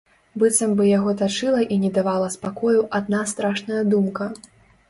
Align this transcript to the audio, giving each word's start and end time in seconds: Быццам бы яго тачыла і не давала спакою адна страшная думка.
Быццам 0.43 0.71
бы 0.79 0.87
яго 0.97 1.13
тачыла 1.19 1.59
і 1.75 1.77
не 1.85 1.91
давала 1.97 2.31
спакою 2.39 2.81
адна 3.01 3.23
страшная 3.35 3.83
думка. 3.93 4.33